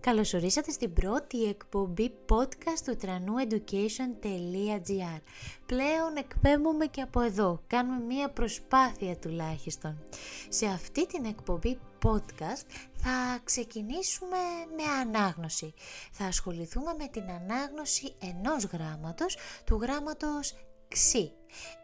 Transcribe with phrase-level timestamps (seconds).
[0.00, 5.20] Καλωσορίσατε στην πρώτη εκπομπή podcast του tranueducation.gr
[5.66, 10.02] Πλέον εκπέμπουμε και από εδώ, κάνουμε μία προσπάθεια τουλάχιστον.
[10.48, 14.36] Σε αυτή την εκπομπή podcast θα ξεκινήσουμε
[14.76, 15.74] με ανάγνωση.
[16.12, 20.54] Θα ασχοληθούμε με την ανάγνωση ενός γράμματος, του γράμματος
[20.90, 21.32] ξύ.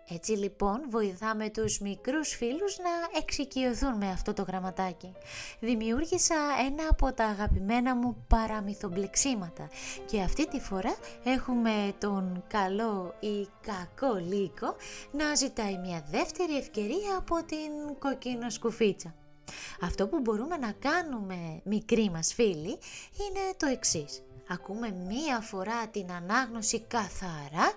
[0.08, 5.12] Έτσι λοιπόν βοηθάμε τους μικρούς φίλους να εξοικειωθούν με αυτό το γραμματάκι.
[5.60, 6.34] Δημιούργησα
[6.66, 9.68] ένα από τα αγαπημένα μου παραμυθομπλεξίματα
[10.06, 14.76] και αυτή τη φορά έχουμε τον καλό ή κακό λύκο
[15.12, 19.14] να ζητάει μια δεύτερη ευκαιρία από την κοκκίνο σκουφίτσα.
[19.80, 22.78] Αυτό που μπορούμε να κάνουμε μικροί μας φίλοι
[23.18, 27.72] είναι το εξής ακούμε μία φορά την ανάγνωση καθαρά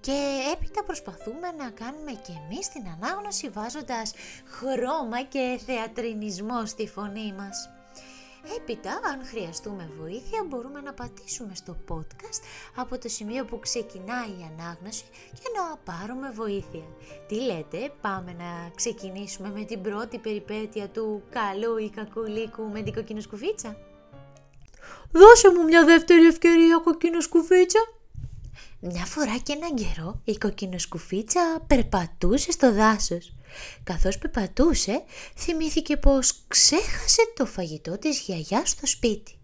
[0.00, 4.12] και έπειτα προσπαθούμε να κάνουμε και εμείς την ανάγνωση βάζοντας
[4.46, 7.70] χρώμα και θεατρινισμό στη φωνή μας.
[8.56, 12.42] Έπειτα, αν χρειαστούμε βοήθεια, μπορούμε να πατήσουμε στο podcast
[12.76, 16.84] από το σημείο που ξεκινάει η ανάγνωση και να πάρουμε βοήθεια.
[17.28, 22.82] Τι λέτε, πάμε να ξεκινήσουμε με την πρώτη περιπέτεια του καλού ή κακού λύκου με
[22.82, 23.76] την κοκκινοσκουφίτσα.
[25.10, 27.78] Δώσε μου μια δεύτερη ευκαιρία κοκκίνος σκουφίτσα.
[28.80, 33.34] Μια φορά και έναν καιρό η κοκκινοσκουφίτσα περπατούσε στο δάσος.
[33.84, 35.02] Καθώς περπατούσε
[35.36, 39.38] θυμήθηκε πως ξέχασε το φαγητό της γιαγιάς στο σπίτι.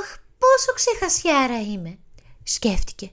[0.00, 1.98] «Αχ, πόσο ξεχασιάρα είμαι»,
[2.42, 3.10] σκέφτηκε.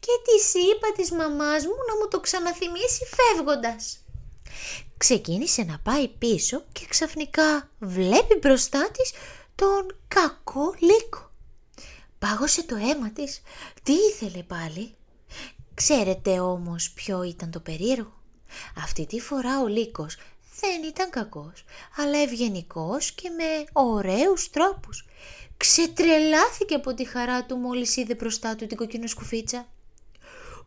[0.00, 3.98] «Και τη είπα της μαμάς μου να μου το ξαναθυμίσει φεύγοντας».
[4.96, 9.12] Ξεκίνησε να πάει πίσω και ξαφνικά βλέπει μπροστά της
[9.54, 10.43] τον κακό
[10.78, 11.30] λύκο.
[12.18, 13.42] Πάγωσε το αίμα της.
[13.82, 14.94] Τι ήθελε πάλι;
[15.74, 18.22] Ξέρετε όμως ποιο ήταν το περίεργο;
[18.84, 20.16] Αυτή τη φορά ο λύκος
[20.60, 21.64] δεν ήταν κακός,
[21.96, 25.06] αλλά ευγενικός και με ωραίους τρόπους.
[25.56, 29.68] Ξετρελάθηκε από τη χαρά του μόλις είδε μπροστά του την κοκκινοσκουφίτσα.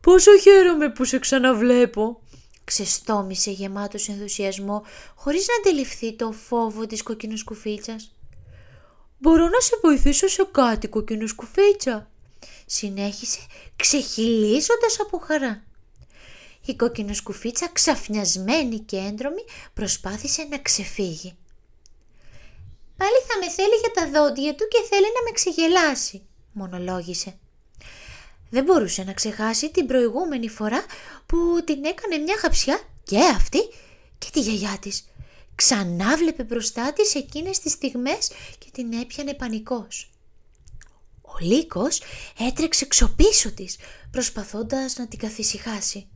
[0.02, 2.22] «Πόσο χαίρομαι που σε ξαναβλέπω»,
[2.64, 4.84] ξεστόμησε γεμάτος ενθουσιασμό
[5.16, 8.17] χωρίς να αντιληφθεί το φόβο της κοκκινοσκουφίτσας.
[9.18, 12.10] «Μπορώ να σε βοηθήσω σε κάτι, κοκκινό σκουφίτσα»,
[12.66, 13.40] συνέχισε
[13.76, 15.64] ξεχυλίζοντας από χαρά.
[16.66, 19.42] Η κόκκινος σκουφίτσα ξαφνιασμένη και έντρομη
[19.74, 21.38] προσπάθησε να ξεφύγει.
[22.98, 27.38] «Πάλι θα με θέλει για τα δόντια του και θέλει να με ξεγελάσει», μονολόγησε.
[28.50, 30.86] Δεν μπορούσε να ξεχάσει την προηγούμενη φορά
[31.26, 33.60] που την έκανε μια χαψιά και αυτή
[34.18, 35.06] και τη γιαγιά της
[35.58, 40.12] Ξανά βλέπε μπροστά της εκείνες τις στιγμές και την έπιανε πανικός.
[41.22, 42.02] Ο Λύκος
[42.40, 43.78] έτρεξε ξοπίσω της
[44.12, 46.08] προσπαθώντας να την καθησυχάσει.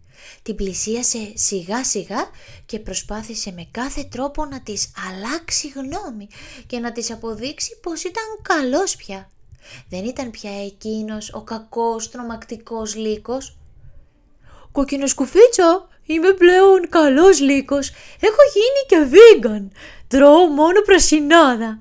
[0.44, 2.30] Την πλησίασε σιγά σιγά
[2.66, 6.28] και προσπάθησε με κάθε τρόπο να της αλλάξει γνώμη
[6.68, 9.31] και να της αποδείξει πως ήταν καλός πια.
[9.90, 13.57] Δεν ήταν πια εκείνος ο κακός τρομακτικός Λύκος.
[14.72, 17.91] «Κοκκινοσκουφίτσα, Είμαι πλέον καλός λύκος.
[18.19, 19.67] Έχω γίνει και vegan.
[20.07, 21.79] Τρώω μόνο πρασινάδα.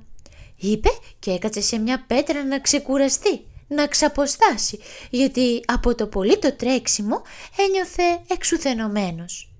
[0.57, 0.89] Είπε
[1.19, 4.79] και έκατσε σε μια πέτρα να ξεκουραστεί, να ξαποστάσει,
[5.11, 7.23] γιατί από το πολύ το τρέξιμο
[7.57, 9.53] ένιωθε εξουθενωμένος.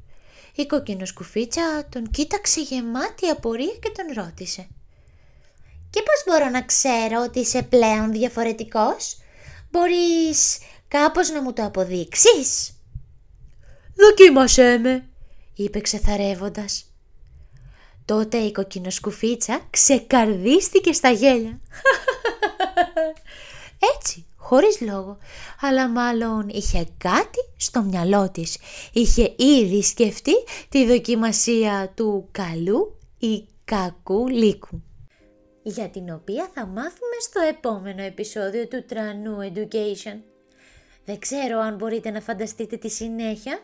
[0.55, 4.69] Η κοκκινοσκουφίτσα τον κοίταξε γεμάτη απορία και τον ρώτησε.
[5.91, 9.17] «Και πώς μπορώ να ξέρω ότι είσαι πλέον διαφορετικός;
[9.71, 12.80] Μπορείς κάπως να μου το αποδείξεις»
[14.01, 15.09] «Δοκίμασέ με»,
[15.55, 16.85] είπε ξεθαρεύοντας.
[18.05, 21.61] Τότε η κοκκινοσκουφίτσα ξεκαρδίστηκε στα γέλια.
[23.97, 25.19] Έτσι, χωρίς λόγο,
[25.61, 28.59] αλλά μάλλον είχε κάτι στο μυαλό της.
[28.93, 30.35] Είχε ήδη σκεφτεί
[30.69, 34.83] τη δοκιμασία του καλού ή κακού λύκου
[35.63, 40.19] για την οποία θα μάθουμε στο επόμενο επεισόδιο του Τρανού Education.
[41.05, 43.61] Δεν ξέρω αν μπορείτε να φανταστείτε τη συνέχεια,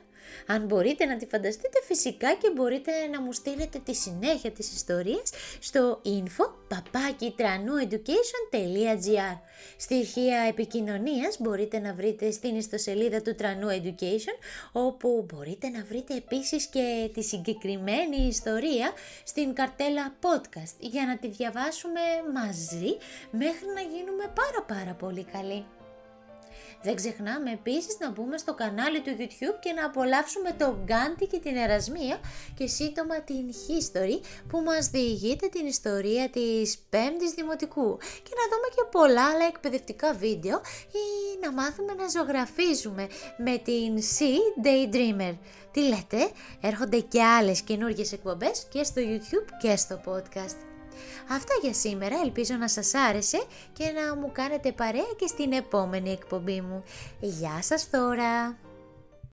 [0.47, 5.31] αν μπορείτε να τη φανταστείτε φυσικά και μπορείτε να μου στείλετε τη συνέχεια της ιστορίας
[5.61, 9.39] στο info papakitranoueducation.gr
[9.77, 14.39] Στη αρχεία επικοινωνίας μπορείτε να βρείτε στην ιστοσελίδα του Τρανού Education
[14.73, 18.93] όπου μπορείτε να βρείτε επίσης και τη συγκεκριμένη ιστορία
[19.25, 22.01] στην καρτέλα podcast για να τη διαβάσουμε
[22.35, 22.97] μαζί
[23.31, 25.76] μέχρι να γίνουμε πάρα πάρα πολύ καλοί.
[26.83, 31.39] Δεν ξεχνάμε επίσης να μπούμε στο κανάλι του YouTube και να απολαύσουμε τον Γκάντι και
[31.39, 32.19] την Ερασμία
[32.55, 38.69] και σύντομα την History που μας διηγείται την ιστορία της 5ης Δημοτικού και να δούμε
[38.75, 40.61] και πολλά άλλα εκπαιδευτικά βίντεο
[41.03, 45.37] ή να μάθουμε να ζωγραφίζουμε με την Sea Daydreamer.
[45.71, 46.31] Τι λέτε,
[46.61, 50.76] έρχονται και άλλες καινούργιες εκπομπές και στο YouTube και στο podcast.
[51.31, 56.11] Αυτά για σήμερα, ελπίζω να σας άρεσε και να μου κάνετε παρέα και στην επόμενη
[56.11, 56.83] εκπομπή μου.
[57.21, 58.66] Γεια σας τώρα!